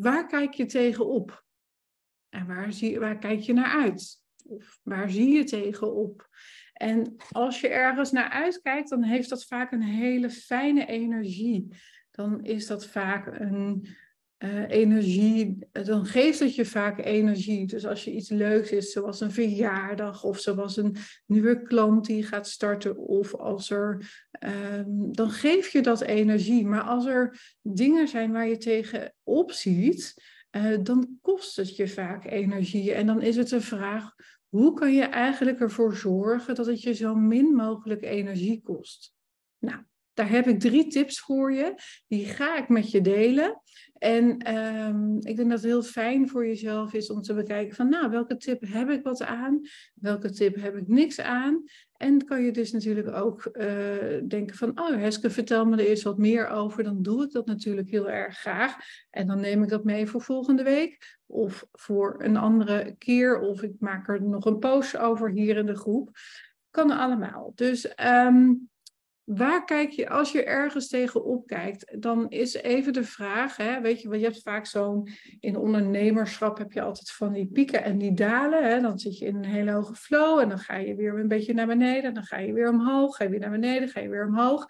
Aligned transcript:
waar 0.00 0.26
kijk 0.26 0.54
je 0.54 0.66
tegenop? 0.66 1.44
En 2.28 2.46
waar, 2.46 2.72
zie, 2.72 2.98
waar 2.98 3.18
kijk 3.18 3.40
je 3.40 3.52
naar 3.52 3.82
uit? 3.82 4.22
Of 4.44 4.80
waar 4.82 5.10
zie 5.10 5.28
je 5.28 5.44
tegenop? 5.44 6.28
En 6.72 7.16
als 7.30 7.60
je 7.60 7.68
ergens 7.68 8.12
naar 8.12 8.28
uitkijkt, 8.28 8.88
dan 8.88 9.02
heeft 9.02 9.28
dat 9.28 9.44
vaak 9.44 9.72
een 9.72 9.82
hele 9.82 10.30
fijne 10.30 10.86
energie. 10.86 11.76
Dan 12.10 12.44
is 12.44 12.66
dat 12.66 12.86
vaak 12.86 13.26
een 13.40 13.88
uh, 14.38 14.70
energie, 14.70 15.58
dan 15.72 16.06
geeft 16.06 16.38
het 16.38 16.54
je 16.54 16.64
vaak 16.64 16.98
energie. 16.98 17.66
Dus 17.66 17.86
als 17.86 18.04
je 18.04 18.12
iets 18.12 18.28
leuks 18.28 18.70
is, 18.70 18.92
zoals 18.92 19.20
een 19.20 19.30
verjaardag 19.30 20.24
of 20.24 20.38
zoals 20.38 20.76
een 20.76 20.96
nieuwe 21.26 21.62
klant 21.62 22.06
die 22.06 22.22
gaat 22.22 22.48
starten, 22.48 22.96
of 22.96 23.34
als 23.34 23.70
er, 23.70 24.10
um, 24.76 25.12
dan 25.12 25.30
geef 25.30 25.68
je 25.68 25.82
dat 25.82 26.00
energie. 26.00 26.66
Maar 26.66 26.82
als 26.82 27.06
er 27.06 27.56
dingen 27.62 28.08
zijn 28.08 28.32
waar 28.32 28.48
je 28.48 28.56
tegenop 28.56 29.52
ziet, 29.52 30.14
uh, 30.56 30.78
dan 30.82 31.18
kost 31.22 31.56
het 31.56 31.76
je 31.76 31.88
vaak 31.88 32.24
energie. 32.24 32.92
En 32.92 33.06
dan 33.06 33.22
is 33.22 33.36
het 33.36 33.50
een 33.50 33.62
vraag, 33.62 34.14
hoe 34.48 34.74
kan 34.74 34.92
je 34.92 35.04
eigenlijk 35.04 35.60
ervoor 35.60 35.96
zorgen 35.96 36.54
dat 36.54 36.66
het 36.66 36.82
je 36.82 36.94
zo 36.94 37.14
min 37.14 37.54
mogelijk 37.54 38.02
energie 38.02 38.62
kost? 38.62 39.14
Nou, 39.58 39.82
daar 40.18 40.30
heb 40.30 40.46
ik 40.46 40.60
drie 40.60 40.86
tips 40.86 41.20
voor 41.20 41.52
je. 41.52 41.74
Die 42.06 42.26
ga 42.26 42.56
ik 42.56 42.68
met 42.68 42.90
je 42.90 43.00
delen. 43.00 43.62
En 43.98 44.54
um, 44.56 45.16
ik 45.16 45.36
denk 45.36 45.50
dat 45.50 45.58
het 45.58 45.70
heel 45.70 45.82
fijn 45.82 46.28
voor 46.28 46.46
jezelf 46.46 46.92
is 46.92 47.10
om 47.10 47.22
te 47.22 47.34
bekijken 47.34 47.76
van, 47.76 47.88
nou, 47.88 48.10
welke 48.10 48.36
tip 48.36 48.62
heb 48.66 48.88
ik 48.90 49.02
wat 49.02 49.22
aan? 49.22 49.60
Welke 49.94 50.30
tip 50.30 50.54
heb 50.54 50.76
ik 50.76 50.88
niks 50.88 51.20
aan? 51.20 51.64
En 51.96 52.24
kan 52.24 52.42
je 52.42 52.50
dus 52.50 52.72
natuurlijk 52.72 53.08
ook 53.08 53.48
uh, 53.52 53.66
denken 54.28 54.56
van, 54.56 54.80
oh 54.80 54.96
Heske, 54.96 55.30
vertel 55.30 55.66
me 55.66 55.76
er 55.76 55.88
eens 55.88 56.02
wat 56.02 56.18
meer 56.18 56.48
over. 56.48 56.84
Dan 56.84 57.02
doe 57.02 57.24
ik 57.24 57.30
dat 57.32 57.46
natuurlijk 57.46 57.90
heel 57.90 58.10
erg 58.10 58.38
graag. 58.38 58.76
En 59.10 59.26
dan 59.26 59.40
neem 59.40 59.62
ik 59.62 59.68
dat 59.68 59.84
mee 59.84 60.06
voor 60.06 60.22
volgende 60.22 60.62
week. 60.62 61.18
Of 61.26 61.66
voor 61.72 62.16
een 62.18 62.36
andere 62.36 62.94
keer. 62.98 63.40
Of 63.40 63.62
ik 63.62 63.72
maak 63.78 64.08
er 64.08 64.22
nog 64.22 64.44
een 64.44 64.58
post 64.58 64.96
over 64.96 65.30
hier 65.30 65.56
in 65.56 65.66
de 65.66 65.76
groep. 65.76 66.10
Kan 66.70 66.90
allemaal. 66.90 67.52
Dus 67.54 67.94
um, 68.04 68.68
waar 69.28 69.64
kijk 69.64 69.90
je, 69.90 70.08
als 70.08 70.32
je 70.32 70.44
ergens 70.44 70.88
tegenop 70.88 71.46
kijkt, 71.46 71.96
dan 72.02 72.28
is 72.28 72.54
even 72.54 72.92
de 72.92 73.04
vraag, 73.04 73.56
hè, 73.56 73.80
weet 73.80 74.00
je, 74.00 74.18
je 74.18 74.24
hebt 74.24 74.42
vaak 74.42 74.66
zo'n, 74.66 75.08
in 75.40 75.56
ondernemerschap 75.56 76.58
heb 76.58 76.72
je 76.72 76.82
altijd 76.82 77.10
van 77.10 77.32
die 77.32 77.50
pieken 77.52 77.82
en 77.82 77.98
die 77.98 78.14
dalen, 78.14 78.70
hè, 78.70 78.80
dan 78.80 78.98
zit 78.98 79.18
je 79.18 79.26
in 79.26 79.36
een 79.36 79.44
hele 79.44 79.70
hoge 79.70 79.94
flow 79.94 80.38
en 80.38 80.48
dan 80.48 80.58
ga 80.58 80.76
je 80.76 80.94
weer 80.94 81.18
een 81.18 81.28
beetje 81.28 81.54
naar 81.54 81.66
beneden, 81.66 82.14
dan 82.14 82.22
ga 82.22 82.38
je 82.38 82.52
weer 82.52 82.68
omhoog, 82.68 83.16
ga 83.16 83.24
je 83.24 83.30
weer 83.30 83.40
naar 83.40 83.50
beneden, 83.50 83.88
ga 83.88 84.00
je 84.00 84.08
weer 84.08 84.26
omhoog. 84.26 84.66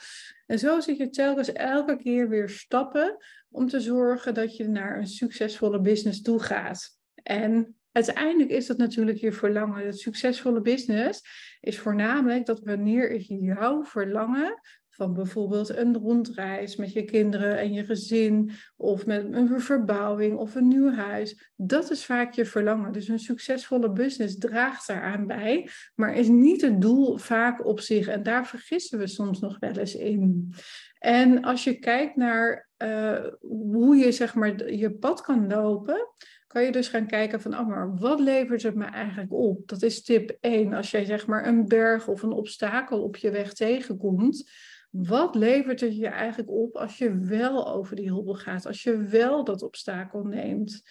En 0.47 0.59
zo 0.59 0.81
zit 0.81 0.97
je 0.97 1.09
telkens 1.09 1.53
elke 1.53 1.97
keer 1.97 2.29
weer 2.29 2.49
stappen 2.49 3.17
om 3.51 3.69
te 3.69 3.81
zorgen 3.81 4.35
dat 4.35 4.57
je 4.57 4.69
naar 4.69 4.99
een 4.99 5.07
succesvolle 5.07 5.81
business 5.81 6.23
toe 6.23 6.41
gaat. 6.41 6.99
En 7.23 7.77
uiteindelijk 8.07 8.51
is 8.51 8.67
dat 8.67 8.77
natuurlijk 8.77 9.19
je 9.19 9.33
verlangen. 9.33 9.87
Het 9.87 9.99
succesvolle 9.99 10.61
business 10.61 11.23
is 11.61 11.79
voornamelijk 11.79 12.47
dat 12.47 12.61
wanneer 12.65 13.11
is 13.11 13.27
jouw 13.27 13.85
verlangen 13.85 14.61
van 14.89 15.15
bijvoorbeeld 15.15 15.69
een 15.69 15.97
rondreis 15.97 16.77
met 16.77 16.93
je 16.93 17.05
kinderen 17.05 17.59
en 17.59 17.73
je 17.73 17.85
gezin, 17.85 18.51
of 18.77 19.07
met 19.07 19.33
een 19.33 19.61
verbouwing 19.61 20.37
of 20.37 20.55
een 20.55 20.69
nieuw 20.69 20.93
huis. 20.93 21.51
Dat 21.57 21.91
is 21.91 22.05
vaak 22.05 22.33
je 22.33 22.45
verlangen. 22.45 22.93
Dus 22.93 23.09
een 23.09 23.19
succesvolle 23.19 23.91
business 23.93 24.39
draagt 24.39 24.87
daaraan 24.87 25.27
bij, 25.27 25.69
maar 25.95 26.15
is 26.15 26.29
niet 26.29 26.61
het 26.61 26.81
doel 26.81 27.17
vaak 27.17 27.67
op 27.67 27.81
zich. 27.81 28.09
En 28.09 28.23
daar 28.23 28.47
vergissen 28.47 28.99
we 28.99 29.07
soms 29.07 29.41
nog 29.41 29.59
wel 29.59 29.77
eens 29.77 29.95
in. 29.95 30.53
En 30.99 31.43
als 31.43 31.65
je 31.65 31.79
kijkt 31.79 32.17
naar 32.17 32.69
uh, 32.79 33.27
hoe 33.41 33.97
je 33.97 34.13
zeg 34.13 34.35
maar 34.35 34.73
je 34.73 34.91
pad 34.91 35.21
kan 35.21 35.49
lopen, 35.49 36.09
kan 36.49 36.63
je 36.63 36.73
dus 36.73 36.89
gaan 36.89 37.07
kijken 37.07 37.41
van, 37.41 37.59
oh 37.59 37.69
maar 37.69 37.97
wat 37.97 38.21
levert 38.21 38.63
het 38.63 38.75
me 38.75 38.85
eigenlijk 38.85 39.33
op? 39.33 39.69
Dat 39.69 39.83
is 39.83 40.03
tip 40.03 40.37
1. 40.41 40.73
Als 40.73 40.91
jij 40.91 41.05
zeg 41.05 41.27
maar 41.27 41.47
een 41.47 41.69
berg 41.69 42.09
of 42.09 42.23
een 42.23 42.33
obstakel 42.33 43.03
op 43.03 43.17
je 43.17 43.31
weg 43.31 43.53
tegenkomt, 43.53 44.51
wat 44.91 45.35
levert 45.35 45.81
het 45.81 45.97
je 45.97 46.09
eigenlijk 46.09 46.51
op 46.51 46.77
als 46.77 46.99
je 46.99 47.19
wel 47.19 47.69
over 47.69 47.97
die 47.97 48.11
hobbel 48.11 48.35
gaat, 48.35 48.67
als 48.67 48.83
je 48.83 48.97
wel 48.97 49.45
dat 49.45 49.63
obstakel 49.63 50.23
neemt? 50.23 50.83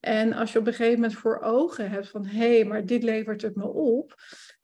En 0.00 0.32
als 0.32 0.52
je 0.52 0.58
op 0.58 0.66
een 0.66 0.72
gegeven 0.72 1.00
moment 1.00 1.18
voor 1.18 1.40
ogen 1.40 1.90
hebt 1.90 2.08
van 2.08 2.26
hé, 2.26 2.56
hey, 2.56 2.64
maar 2.64 2.86
dit 2.86 3.02
levert 3.02 3.42
het 3.42 3.56
me 3.56 3.68
op. 3.68 4.14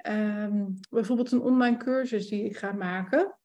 Um, 0.08 0.74
bijvoorbeeld 0.90 1.32
een 1.32 1.40
online 1.40 1.76
cursus 1.76 2.28
die 2.28 2.44
ik 2.44 2.56
ga 2.56 2.72
maken. 2.72 3.37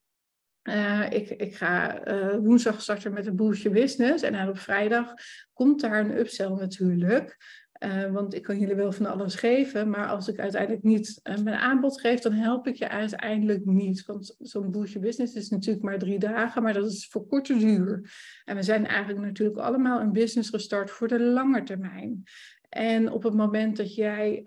Uh, 0.63 1.05
ik, 1.09 1.29
ik, 1.29 1.55
ga 1.55 2.07
uh, 2.07 2.35
woensdag 2.35 2.81
starten 2.81 3.13
met 3.13 3.25
een 3.25 3.35
boostje 3.35 3.69
business 3.69 4.23
en 4.23 4.33
dan 4.33 4.47
op 4.47 4.57
vrijdag 4.57 5.13
komt 5.53 5.81
daar 5.81 5.99
een 5.99 6.17
upsell 6.17 6.49
natuurlijk. 6.49 7.37
Uh, 7.85 8.11
want 8.11 8.33
ik 8.33 8.41
kan 8.41 8.59
jullie 8.59 8.75
wel 8.75 8.91
van 8.91 9.05
alles 9.05 9.35
geven, 9.35 9.89
maar 9.89 10.07
als 10.07 10.27
ik 10.27 10.39
uiteindelijk 10.39 10.83
niet 10.83 11.19
mijn 11.23 11.55
aanbod 11.55 11.99
geef, 11.99 12.19
dan 12.19 12.31
help 12.31 12.67
ik 12.67 12.75
je 12.75 12.89
uiteindelijk 12.89 13.65
niet. 13.65 14.05
Want 14.05 14.35
zo'n 14.39 14.71
boostje 14.71 14.99
business 14.99 15.35
is 15.35 15.49
natuurlijk 15.49 15.85
maar 15.85 15.97
drie 15.97 16.19
dagen, 16.19 16.63
maar 16.63 16.73
dat 16.73 16.91
is 16.91 17.07
voor 17.07 17.27
korte 17.27 17.57
duur. 17.57 18.11
En 18.45 18.55
we 18.55 18.63
zijn 18.63 18.87
eigenlijk 18.87 19.25
natuurlijk 19.25 19.59
allemaal 19.59 20.01
een 20.01 20.11
business 20.11 20.49
gestart 20.49 20.91
voor 20.91 21.07
de 21.07 21.19
lange 21.19 21.63
termijn. 21.63 22.23
En 22.69 23.11
op 23.11 23.23
het 23.23 23.33
moment 23.33 23.77
dat 23.77 23.95
jij 23.95 24.45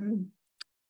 um, 0.00 0.32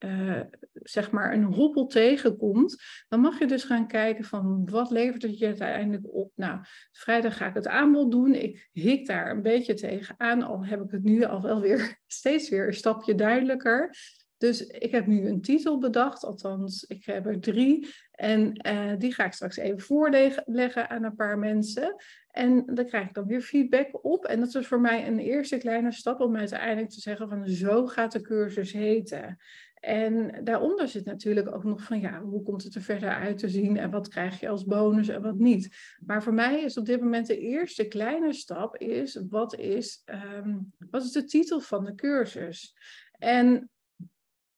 uh, 0.04 0.40
zeg 0.72 1.10
maar 1.10 1.32
een 1.32 1.44
hobbel 1.44 1.86
tegenkomt, 1.86 2.82
dan 3.08 3.20
mag 3.20 3.38
je 3.38 3.46
dus 3.46 3.64
gaan 3.64 3.86
kijken 3.86 4.24
van 4.24 4.68
wat 4.70 4.90
levert 4.90 5.22
het 5.22 5.38
je 5.38 5.46
uiteindelijk 5.46 6.14
op. 6.14 6.32
Nou, 6.34 6.58
vrijdag 6.92 7.36
ga 7.36 7.46
ik 7.46 7.54
het 7.54 7.68
aanbod 7.68 8.10
doen. 8.10 8.34
Ik 8.34 8.68
hik 8.72 9.06
daar 9.06 9.30
een 9.30 9.42
beetje 9.42 9.74
tegenaan, 9.74 10.42
al 10.42 10.64
heb 10.64 10.80
ik 10.80 10.90
het 10.90 11.02
nu 11.02 11.24
al 11.24 11.42
wel 11.42 11.60
weer 11.60 11.98
steeds 12.06 12.48
weer 12.48 12.66
een 12.66 12.74
stapje 12.74 13.14
duidelijker. 13.14 13.96
Dus 14.38 14.66
ik 14.66 14.90
heb 14.90 15.06
nu 15.06 15.26
een 15.26 15.40
titel 15.40 15.78
bedacht, 15.78 16.24
althans, 16.24 16.84
ik 16.84 17.04
heb 17.04 17.26
er 17.26 17.40
drie. 17.40 17.88
En 18.10 18.66
uh, 18.66 18.92
die 18.98 19.14
ga 19.14 19.24
ik 19.24 19.32
straks 19.32 19.56
even 19.56 19.80
voorleggen 19.80 20.90
aan 20.90 21.04
een 21.04 21.14
paar 21.14 21.38
mensen. 21.38 21.94
En 22.30 22.66
daar 22.66 22.84
krijg 22.84 23.08
ik 23.08 23.14
dan 23.14 23.26
weer 23.26 23.40
feedback 23.40 24.04
op. 24.04 24.24
En 24.24 24.40
dat 24.40 24.54
is 24.54 24.66
voor 24.66 24.80
mij 24.80 25.06
een 25.06 25.18
eerste 25.18 25.56
kleine 25.56 25.92
stap 25.92 26.20
om 26.20 26.36
uiteindelijk 26.36 26.90
te 26.90 27.00
zeggen 27.00 27.28
van 27.28 27.48
zo 27.48 27.86
gaat 27.86 28.12
de 28.12 28.20
cursus 28.20 28.72
heten. 28.72 29.38
En 29.80 30.44
daaronder 30.44 30.88
zit 30.88 31.04
natuurlijk 31.04 31.54
ook 31.54 31.64
nog 31.64 31.82
van 31.82 32.00
ja, 32.00 32.20
hoe 32.20 32.42
komt 32.42 32.62
het 32.62 32.74
er 32.74 32.82
verder 32.82 33.10
uit 33.10 33.38
te 33.38 33.48
zien 33.48 33.76
en 33.76 33.90
wat 33.90 34.08
krijg 34.08 34.40
je 34.40 34.48
als 34.48 34.64
bonus 34.64 35.08
en 35.08 35.22
wat 35.22 35.38
niet. 35.38 35.96
Maar 36.06 36.22
voor 36.22 36.34
mij 36.34 36.62
is 36.62 36.78
op 36.78 36.86
dit 36.86 37.00
moment 37.00 37.26
de 37.26 37.38
eerste 37.38 37.88
kleine 37.88 38.32
stap 38.32 38.76
is 38.76 39.20
wat 39.28 39.54
is, 39.54 40.02
um, 40.34 40.72
wat 40.90 41.02
is 41.02 41.12
de 41.12 41.24
titel 41.24 41.60
van 41.60 41.84
de 41.84 41.94
cursus? 41.94 42.74
En 43.18 43.70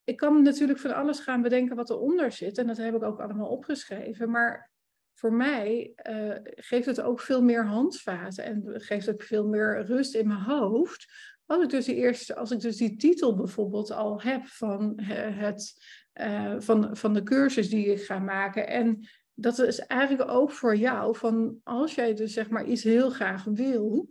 ik 0.04 0.16
kan 0.16 0.42
natuurlijk 0.42 0.78
van 0.78 0.94
alles 0.94 1.20
gaan 1.20 1.42
bedenken 1.42 1.76
wat 1.76 1.90
eronder 1.90 2.32
zit 2.32 2.58
en 2.58 2.66
dat 2.66 2.76
heb 2.76 2.94
ik 2.94 3.02
ook 3.02 3.20
allemaal 3.20 3.48
opgeschreven. 3.48 4.30
Maar 4.30 4.70
voor 5.14 5.32
mij 5.32 5.92
uh, 6.10 6.36
geeft 6.42 6.86
het 6.86 7.00
ook 7.00 7.20
veel 7.20 7.42
meer 7.42 7.66
handvaten 7.66 8.44
en 8.44 8.62
geeft 8.66 9.06
het 9.06 9.24
veel 9.24 9.46
meer 9.46 9.84
rust 9.84 10.14
in 10.14 10.26
mijn 10.26 10.40
hoofd 10.40 11.12
als 11.50 11.62
ik 11.62 11.70
dus 11.70 11.84
die 11.84 11.94
eerste, 11.94 12.36
als 12.36 12.50
ik 12.50 12.60
dus 12.60 12.76
die 12.76 12.96
titel 12.96 13.36
bijvoorbeeld 13.36 13.90
al 13.90 14.20
heb 14.22 14.46
van, 14.46 14.92
het, 15.02 15.74
uh, 16.20 16.54
van, 16.58 16.96
van 16.96 17.14
de 17.14 17.22
cursus 17.22 17.70
die 17.70 17.86
ik 17.86 18.02
ga 18.02 18.18
maken. 18.18 18.68
En 18.68 19.08
dat 19.34 19.58
is 19.58 19.78
eigenlijk 19.78 20.30
ook 20.30 20.50
voor 20.50 20.76
jou, 20.76 21.16
van 21.16 21.60
als 21.62 21.94
jij 21.94 22.14
dus 22.14 22.32
zeg 22.32 22.50
maar 22.50 22.64
iets 22.64 22.82
heel 22.82 23.10
graag 23.10 23.44
wil, 23.44 24.08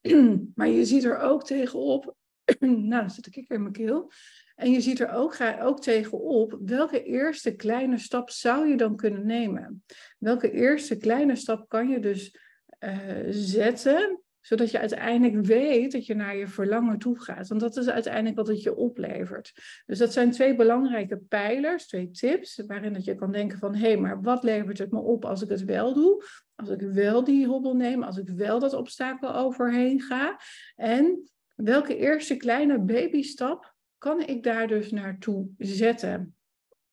maar 0.54 0.68
je 0.68 0.84
ziet 0.84 1.04
er 1.04 1.18
ook 1.18 1.44
tegenop, 1.44 2.16
nou 2.60 2.88
dan 2.88 3.10
zit 3.10 3.26
ik 3.26 3.36
in 3.36 3.60
mijn 3.60 3.72
keel, 3.72 4.10
en 4.54 4.70
je 4.70 4.80
ziet 4.80 5.00
er 5.00 5.10
ook, 5.10 5.36
ook 5.60 5.80
tegenop, 5.80 6.58
welke 6.64 7.02
eerste 7.02 7.54
kleine 7.54 7.98
stap 7.98 8.30
zou 8.30 8.68
je 8.68 8.76
dan 8.76 8.96
kunnen 8.96 9.26
nemen? 9.26 9.84
Welke 10.18 10.50
eerste 10.50 10.96
kleine 10.96 11.36
stap 11.36 11.68
kan 11.68 11.88
je 11.88 12.00
dus 12.00 12.38
uh, 12.80 13.26
zetten 13.28 14.20
zodat 14.46 14.70
je 14.70 14.78
uiteindelijk 14.78 15.46
weet 15.46 15.92
dat 15.92 16.06
je 16.06 16.14
naar 16.14 16.36
je 16.36 16.46
verlangen 16.46 16.98
toe 16.98 17.20
gaat. 17.20 17.48
Want 17.48 17.60
dat 17.60 17.76
is 17.76 17.88
uiteindelijk 17.88 18.36
wat 18.36 18.48
het 18.48 18.62
je 18.62 18.76
oplevert. 18.76 19.52
Dus 19.86 19.98
dat 19.98 20.12
zijn 20.12 20.30
twee 20.30 20.56
belangrijke 20.56 21.16
pijlers, 21.16 21.86
twee 21.86 22.10
tips, 22.10 22.62
waarin 22.66 22.92
dat 22.92 23.04
je 23.04 23.14
kan 23.14 23.32
denken 23.32 23.58
van, 23.58 23.74
hé, 23.74 23.86
hey, 23.86 23.96
maar 23.96 24.22
wat 24.22 24.42
levert 24.42 24.78
het 24.78 24.90
me 24.90 24.98
op 24.98 25.24
als 25.24 25.42
ik 25.42 25.48
het 25.48 25.64
wel 25.64 25.94
doe? 25.94 26.24
Als 26.54 26.68
ik 26.68 26.80
wel 26.80 27.24
die 27.24 27.46
hobbel 27.46 27.76
neem, 27.76 28.02
als 28.02 28.16
ik 28.16 28.28
wel 28.28 28.58
dat 28.58 28.74
obstakel 28.74 29.34
overheen 29.34 30.00
ga. 30.00 30.40
En 30.76 31.30
welke 31.54 31.96
eerste 31.96 32.36
kleine 32.36 32.80
babystap 32.80 33.74
kan 33.98 34.20
ik 34.20 34.42
daar 34.42 34.68
dus 34.68 34.90
naartoe 34.90 35.48
zetten? 35.58 36.36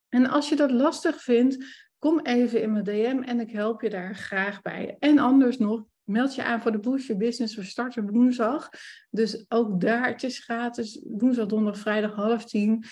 En 0.09 0.29
als 0.29 0.49
je 0.49 0.55
dat 0.55 0.71
lastig 0.71 1.21
vindt, 1.21 1.65
kom 1.99 2.19
even 2.19 2.61
in 2.61 2.71
mijn 2.71 2.83
DM 2.83 3.21
en 3.25 3.39
ik 3.39 3.51
help 3.51 3.81
je 3.81 3.89
daar 3.89 4.15
graag 4.15 4.61
bij. 4.61 4.95
En 4.99 5.19
anders 5.19 5.57
nog, 5.57 5.85
Meld 6.03 6.35
je 6.35 6.43
aan 6.43 6.61
voor 6.61 6.71
de 6.71 6.79
Boost 6.79 7.17
Business. 7.17 7.55
We 7.55 7.63
starten 7.63 8.11
woensdag. 8.11 8.69
Dus 9.09 9.45
ook 9.49 9.81
daar, 9.81 10.07
het 10.07 10.23
is 10.23 10.39
gratis. 10.39 11.01
Woensdag, 11.03 11.47
donderdag, 11.47 11.81
vrijdag, 11.81 12.13
half 12.13 12.45
tien. 12.45 12.83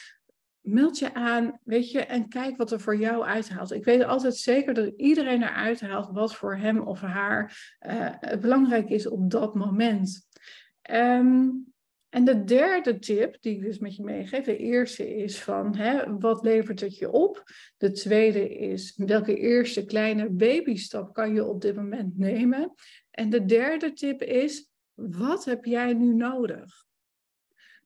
Meld 0.61 0.99
je 0.99 1.13
aan, 1.13 1.59
weet 1.63 1.91
je, 1.91 1.99
en 1.99 2.27
kijk 2.27 2.57
wat 2.57 2.71
er 2.71 2.79
voor 2.79 2.97
jou 2.97 3.23
uithaalt. 3.23 3.71
Ik 3.71 3.83
weet 3.83 4.03
altijd 4.03 4.35
zeker 4.35 4.73
dat 4.73 4.93
iedereen 4.97 5.43
eruit 5.43 5.81
haalt 5.81 6.09
wat 6.11 6.35
voor 6.35 6.55
hem 6.55 6.79
of 6.79 7.01
haar 7.01 7.75
uh, 7.87 8.09
belangrijk 8.39 8.89
is 8.89 9.07
op 9.07 9.31
dat 9.31 9.55
moment. 9.55 10.27
Ehm, 10.81 11.49
en 12.09 12.25
de 12.25 12.43
derde 12.43 12.99
tip 12.99 13.41
die 13.41 13.55
ik 13.55 13.61
dus 13.61 13.79
met 13.79 13.95
je 13.95 14.03
meegeef, 14.03 14.43
de 14.43 14.57
eerste 14.57 15.15
is 15.15 15.41
van 15.41 15.75
hè, 15.75 16.17
wat 16.17 16.43
levert 16.43 16.79
het 16.79 16.97
je 16.97 17.11
op? 17.11 17.43
De 17.77 17.91
tweede 17.91 18.55
is 18.55 18.93
welke 18.95 19.35
eerste 19.35 19.85
kleine 19.85 20.29
babystap 20.29 21.13
kan 21.13 21.33
je 21.33 21.45
op 21.45 21.61
dit 21.61 21.75
moment 21.75 22.17
nemen? 22.17 22.73
En 23.11 23.29
de 23.29 23.45
derde 23.45 23.93
tip 23.93 24.21
is 24.21 24.69
wat 24.93 25.45
heb 25.45 25.65
jij 25.65 25.93
nu 25.93 26.13
nodig? 26.13 26.85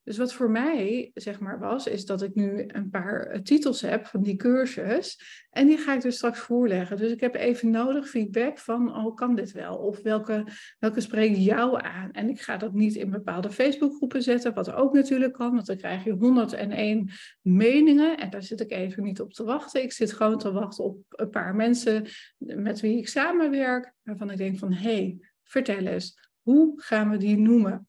Dus 0.05 0.17
wat 0.17 0.33
voor 0.33 0.49
mij, 0.49 1.11
zeg 1.13 1.39
maar, 1.39 1.59
was, 1.59 1.87
is 1.87 2.05
dat 2.05 2.21
ik 2.21 2.35
nu 2.35 2.63
een 2.67 2.89
paar 2.89 3.25
eh, 3.25 3.41
titels 3.41 3.81
heb 3.81 4.05
van 4.05 4.21
die 4.21 4.35
cursus. 4.35 5.19
En 5.49 5.67
die 5.67 5.77
ga 5.77 5.93
ik 5.93 6.01
dus 6.01 6.15
straks 6.15 6.39
voorleggen. 6.39 6.97
Dus 6.97 7.11
ik 7.11 7.19
heb 7.19 7.35
even 7.35 7.69
nodig 7.69 8.09
feedback 8.09 8.59
van, 8.59 8.95
oh, 8.95 9.15
kan 9.15 9.35
dit 9.35 9.51
wel? 9.51 9.77
Of 9.77 10.01
welke, 10.01 10.47
welke 10.79 11.01
spreekt 11.01 11.43
jou 11.43 11.81
aan? 11.81 12.11
En 12.11 12.29
ik 12.29 12.41
ga 12.41 12.57
dat 12.57 12.73
niet 12.73 12.95
in 12.95 13.09
bepaalde 13.09 13.49
Facebookgroepen 13.49 14.23
zetten, 14.23 14.53
wat 14.53 14.71
ook 14.71 14.93
natuurlijk 14.93 15.33
kan. 15.33 15.53
Want 15.53 15.65
dan 15.65 15.77
krijg 15.77 16.03
je 16.03 16.11
101 16.11 17.09
meningen. 17.41 18.17
En 18.17 18.29
daar 18.29 18.43
zit 18.43 18.61
ik 18.61 18.71
even 18.71 19.03
niet 19.03 19.21
op 19.21 19.33
te 19.33 19.43
wachten. 19.43 19.83
Ik 19.83 19.91
zit 19.91 20.13
gewoon 20.13 20.37
te 20.37 20.51
wachten 20.51 20.83
op 20.83 20.97
een 21.09 21.29
paar 21.29 21.55
mensen 21.55 22.07
met 22.37 22.79
wie 22.79 22.97
ik 22.97 23.07
samenwerk. 23.07 23.93
Waarvan 24.03 24.31
ik 24.31 24.37
denk 24.37 24.57
van, 24.57 24.73
hé, 24.73 24.95
hey, 24.95 25.19
vertel 25.43 25.85
eens, 25.85 26.29
hoe 26.41 26.81
gaan 26.81 27.09
we 27.09 27.17
die 27.17 27.37
noemen? 27.37 27.87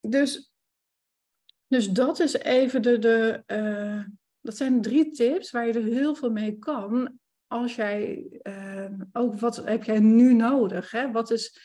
Dus 0.00 0.47
dus 1.68 1.90
dat 1.90 2.20
is 2.20 2.34
even 2.34 2.82
de, 2.82 2.98
de 2.98 3.42
uh, 3.46 4.04
dat 4.40 4.56
zijn 4.56 4.82
drie 4.82 5.10
tips 5.10 5.50
waar 5.50 5.66
je 5.66 5.72
er 5.72 5.82
heel 5.84 6.14
veel 6.14 6.30
mee 6.30 6.58
kan. 6.58 7.18
Als 7.46 7.74
jij 7.74 8.26
uh, 8.42 8.84
ook 9.12 9.38
wat 9.38 9.56
heb 9.64 9.84
jij 9.84 9.98
nu 9.98 10.34
nodig? 10.34 10.90
Hè? 10.90 11.10
Wat 11.10 11.30
is 11.30 11.60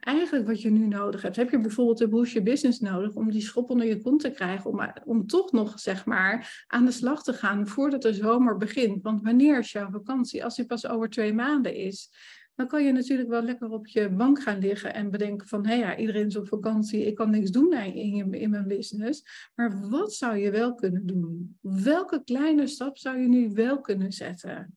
eigenlijk 0.00 0.46
wat 0.46 0.62
je 0.62 0.70
nu 0.70 0.86
nodig 0.86 1.22
hebt? 1.22 1.36
Heb 1.36 1.50
je 1.50 1.60
bijvoorbeeld 1.60 2.00
een 2.00 2.10
boost 2.10 2.44
business 2.44 2.80
nodig 2.80 3.14
om 3.14 3.30
die 3.30 3.40
schop 3.40 3.70
onder 3.70 3.86
je 3.86 4.00
kont 4.00 4.20
te 4.20 4.30
krijgen, 4.30 4.70
om, 4.70 4.92
om 5.04 5.26
toch 5.26 5.52
nog 5.52 5.80
zeg 5.80 6.06
maar 6.06 6.64
aan 6.66 6.84
de 6.84 6.90
slag 6.90 7.22
te 7.22 7.32
gaan 7.32 7.66
voordat 7.66 8.02
de 8.02 8.14
zomer 8.14 8.56
begint? 8.56 9.02
Want 9.02 9.22
wanneer 9.22 9.58
is 9.58 9.72
jouw 9.72 9.90
vakantie? 9.90 10.44
Als 10.44 10.56
die 10.56 10.66
pas 10.66 10.86
over 10.86 11.08
twee 11.08 11.32
maanden 11.32 11.74
is 11.74 12.10
dan 12.58 12.68
kan 12.68 12.84
je 12.84 12.92
natuurlijk 12.92 13.28
wel 13.28 13.42
lekker 13.42 13.70
op 13.70 13.86
je 13.86 14.08
bank 14.10 14.42
gaan 14.42 14.58
liggen 14.58 14.94
en 14.94 15.10
bedenken 15.10 15.48
van, 15.48 15.66
hé 15.66 15.74
ja, 15.74 15.96
iedereen 15.96 16.26
is 16.26 16.36
op 16.36 16.48
vakantie, 16.48 17.06
ik 17.06 17.14
kan 17.14 17.30
niks 17.30 17.50
doen 17.50 17.72
in, 17.72 18.32
in 18.32 18.50
mijn 18.50 18.66
business. 18.66 19.50
Maar 19.54 19.88
wat 19.88 20.12
zou 20.12 20.36
je 20.36 20.50
wel 20.50 20.74
kunnen 20.74 21.06
doen? 21.06 21.58
Welke 21.60 22.24
kleine 22.24 22.66
stap 22.66 22.98
zou 22.98 23.18
je 23.20 23.28
nu 23.28 23.50
wel 23.52 23.80
kunnen 23.80 24.12
zetten? 24.12 24.76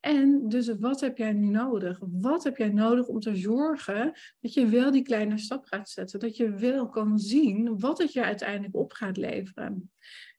En 0.00 0.48
dus 0.48 0.78
wat 0.78 1.00
heb 1.00 1.18
jij 1.18 1.32
nu 1.32 1.46
nodig? 1.46 2.00
Wat 2.00 2.44
heb 2.44 2.56
jij 2.56 2.68
nodig 2.68 3.06
om 3.06 3.20
te 3.20 3.36
zorgen 3.36 4.12
dat 4.40 4.54
je 4.54 4.66
wel 4.66 4.90
die 4.90 5.02
kleine 5.02 5.38
stap 5.38 5.64
gaat 5.64 5.88
zetten? 5.88 6.20
Dat 6.20 6.36
je 6.36 6.50
wel 6.50 6.88
kan 6.88 7.18
zien 7.18 7.78
wat 7.78 7.98
het 7.98 8.12
je 8.12 8.24
uiteindelijk 8.24 8.76
op 8.76 8.92
gaat 8.92 9.16
leveren. 9.16 9.90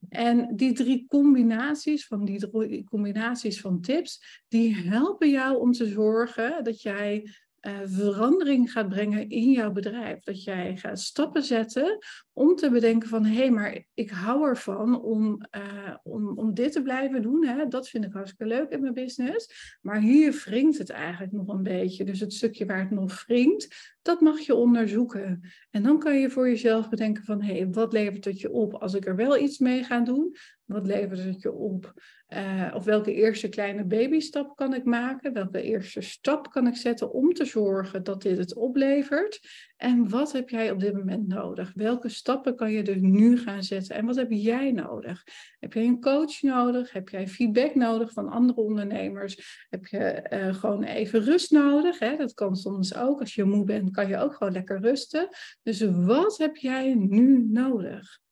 En 0.09 0.55
die 0.55 0.73
drie 0.73 1.05
combinaties 1.07 2.07
van 2.07 2.25
die 2.25 2.49
drie 2.49 2.83
combinaties 2.83 3.61
van 3.61 3.81
tips, 3.81 4.43
die 4.47 4.75
helpen 4.75 5.29
jou 5.29 5.59
om 5.59 5.71
te 5.71 5.85
zorgen 5.85 6.63
dat 6.63 6.81
jij 6.81 7.29
uh, 7.65 7.79
verandering 7.83 8.71
gaat 8.71 8.89
brengen 8.89 9.29
in 9.29 9.51
jouw 9.51 9.71
bedrijf. 9.71 10.19
Dat 10.19 10.43
jij 10.43 10.77
gaat 10.77 10.99
stappen 10.99 11.43
zetten 11.43 11.97
om 12.33 12.55
te 12.55 12.69
bedenken 12.69 13.09
van 13.09 13.25
hé, 13.25 13.35
hey, 13.35 13.51
maar 13.51 13.83
ik 13.93 14.09
hou 14.09 14.47
ervan 14.47 15.01
om, 15.01 15.41
uh, 15.57 15.95
om, 16.03 16.37
om 16.37 16.53
dit 16.53 16.71
te 16.71 16.81
blijven 16.81 17.21
doen. 17.21 17.45
Hè? 17.45 17.67
Dat 17.67 17.89
vind 17.89 18.05
ik 18.05 18.13
hartstikke 18.13 18.45
leuk 18.45 18.69
in 18.69 18.81
mijn 18.81 18.93
business. 18.93 19.77
Maar 19.81 19.99
hier 19.99 20.43
wringt 20.45 20.77
het 20.77 20.89
eigenlijk 20.89 21.33
nog 21.33 21.47
een 21.47 21.63
beetje. 21.63 22.03
Dus 22.03 22.19
het 22.19 22.33
stukje 22.33 22.65
waar 22.65 22.79
het 22.79 22.91
nog 22.91 23.25
wringt, 23.25 23.94
dat 24.05 24.21
mag 24.21 24.39
je 24.39 24.55
onderzoeken. 24.55 25.41
En 25.71 25.83
dan 25.83 25.99
kan 25.99 26.19
je 26.19 26.29
voor 26.29 26.49
jezelf 26.49 26.89
bedenken 26.89 27.23
van 27.23 27.41
hé, 27.41 27.55
hey, 27.55 27.69
wat 27.69 27.93
levert 27.93 28.25
het 28.25 28.39
je 28.39 28.51
op 28.51 28.73
als 28.73 28.93
ik 28.93 29.05
er 29.05 29.15
wel 29.15 29.37
iets 29.37 29.57
mee 29.57 29.83
ga 29.83 29.99
doen? 29.99 30.35
Wat 30.65 30.87
levert 30.87 31.23
het 31.23 31.41
je 31.41 31.51
op? 31.51 31.93
Uh, 32.29 32.71
of 32.75 32.83
welke 32.83 33.13
eerste 33.13 33.49
kleine 33.49 33.85
babystap 33.85 34.55
kan 34.55 34.73
ik 34.73 34.83
maken? 34.83 35.33
Welke 35.33 35.61
eerste 35.61 36.01
stap 36.01 36.51
kan 36.51 36.67
ik 36.67 36.75
zetten 36.75 37.11
om 37.11 37.33
te 37.33 37.45
zorgen 37.45 38.03
dat 38.03 38.21
dit 38.21 38.37
het 38.37 38.55
oplevert? 38.55 39.39
En 39.77 40.09
wat 40.09 40.31
heb 40.31 40.49
jij 40.49 40.71
op 40.71 40.79
dit 40.79 40.93
moment 40.93 41.27
nodig? 41.27 41.71
Welke 41.73 42.09
stappen 42.09 42.55
kan 42.55 42.71
je 42.71 42.83
dus 42.83 42.99
nu 42.99 43.37
gaan 43.37 43.63
zetten? 43.63 43.95
En 43.95 44.05
wat 44.05 44.15
heb 44.15 44.31
jij 44.31 44.71
nodig? 44.71 45.23
Heb 45.59 45.73
jij 45.73 45.85
een 45.85 46.01
coach 46.01 46.41
nodig? 46.41 46.91
Heb 46.91 47.09
jij 47.09 47.27
feedback 47.27 47.75
nodig 47.75 48.11
van 48.11 48.29
andere 48.29 48.59
ondernemers? 48.61 49.65
Heb 49.69 49.85
je 49.85 50.29
uh, 50.29 50.53
gewoon 50.53 50.83
even 50.83 51.23
rust 51.23 51.51
nodig? 51.51 51.99
Hè? 51.99 52.17
Dat 52.17 52.33
kan 52.33 52.55
soms 52.55 52.95
ook. 52.95 53.19
Als 53.19 53.35
je 53.35 53.43
moe 53.43 53.63
bent, 53.63 53.91
kan 53.91 54.07
je 54.07 54.17
ook 54.17 54.33
gewoon 54.33 54.53
lekker 54.53 54.81
rusten. 54.81 55.29
Dus 55.63 55.81
wat 55.81 56.37
heb 56.37 56.55
jij 56.55 56.93
nu 56.93 57.45
nodig? 57.47 58.23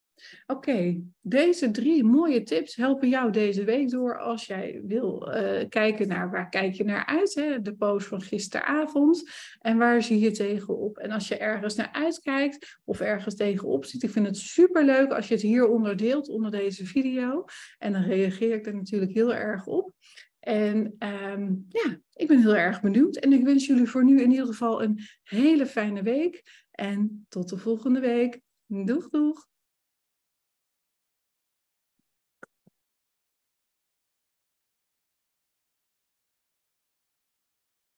Oké, 0.46 1.02
deze 1.22 1.72
drie 1.72 2.04
mooie 2.04 2.44
tips 2.44 2.76
helpen 2.76 3.10
jou 3.10 3.32
deze 3.32 3.64
week 3.64 3.90
door 3.90 4.20
als 4.20 4.46
jij 4.46 4.82
wil 4.86 5.36
uh, 5.36 5.70
kijken 5.70 6.08
naar 6.08 6.32
waar 6.32 6.50
kijk 6.50 6.74
je 6.74 6.84
naar 6.84 7.06
uit, 7.06 7.36
hè? 7.36 7.62
de 7.62 7.76
post 7.76 8.08
van 8.08 8.22
gisteravond 8.22 9.30
en 9.60 9.78
waar 9.78 10.04
zie 10.04 10.20
je 10.20 10.32
tegenop. 10.32 10.98
En 10.98 11.12
als 11.12 11.28
je 11.28 11.38
ergens 11.38 11.76
naar 11.76 11.92
uitkijkt 11.92 12.80
of 12.84 13.00
ergens 13.00 13.36
tegenop 13.36 13.86
ziet, 13.86 14.04
ik 14.04 14.10
vind 14.10 14.26
het 14.26 14.38
super 14.38 14.86
leuk 14.86 15.12
als 15.12 15.28
je 15.28 15.34
het 15.34 15.44
hieronder 15.44 15.98
deelt 15.98 16.30
onder 16.30 16.52
deze 16.52 16.86
video 16.86 17.46
en 17.78 17.92
dan 17.92 18.04
reageer 18.04 18.54
ik 18.54 18.66
er 18.66 18.76
natuurlijk 18.76 19.14
heel 19.14 19.34
erg 19.34 19.66
op. 19.68 19.94
En 20.40 20.96
um, 21.00 21.66
ja, 21.70 22.00
ik 22.14 22.28
ben 22.28 22.42
heel 22.42 22.56
erg 22.56 22.82
benieuwd 22.82 23.16
en 23.16 23.34
ik 23.34 23.44
wens 23.44 23.66
jullie 23.66 23.90
voor 23.90 24.04
nu 24.04 24.22
in 24.22 24.32
ieder 24.32 24.46
geval 24.46 24.84
een 24.84 25.00
hele 25.24 25.66
fijne 25.66 26.02
week 26.02 26.44
en 26.72 27.26
tot 27.30 27.50
de 27.50 27.58
volgende 27.58 28.00
week. 28.00 28.42
Doeg 28.66 29.10
doeg! 29.10 29.52